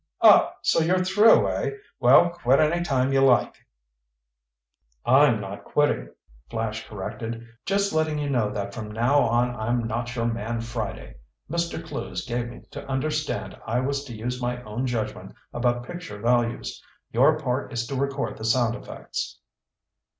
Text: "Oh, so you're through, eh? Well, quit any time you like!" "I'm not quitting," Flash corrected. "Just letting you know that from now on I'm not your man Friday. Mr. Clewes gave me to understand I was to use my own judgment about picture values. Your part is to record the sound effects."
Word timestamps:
"Oh, 0.19 0.51
so 0.63 0.79
you're 0.79 1.05
through, 1.05 1.47
eh? 1.47 1.69
Well, 1.99 2.31
quit 2.31 2.59
any 2.59 2.83
time 2.83 3.13
you 3.13 3.21
like!" 3.21 3.55
"I'm 5.05 5.39
not 5.39 5.63
quitting," 5.63 6.09
Flash 6.49 6.87
corrected. 6.87 7.47
"Just 7.67 7.93
letting 7.93 8.17
you 8.17 8.27
know 8.27 8.49
that 8.49 8.73
from 8.73 8.89
now 8.91 9.19
on 9.19 9.55
I'm 9.55 9.83
not 9.85 10.15
your 10.15 10.25
man 10.25 10.61
Friday. 10.61 11.17
Mr. 11.51 11.85
Clewes 11.85 12.25
gave 12.25 12.49
me 12.49 12.61
to 12.71 12.83
understand 12.89 13.55
I 13.67 13.79
was 13.79 14.03
to 14.05 14.15
use 14.15 14.41
my 14.41 14.63
own 14.63 14.87
judgment 14.87 15.35
about 15.53 15.83
picture 15.83 16.17
values. 16.19 16.83
Your 17.11 17.37
part 17.37 17.71
is 17.71 17.85
to 17.85 17.93
record 17.95 18.39
the 18.39 18.43
sound 18.45 18.73
effects." 18.73 19.37